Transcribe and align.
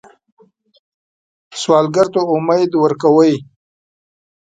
سوالګر 1.61 2.07
ته 2.13 2.21
امید 2.35 2.71
ورکوئ 2.83 3.33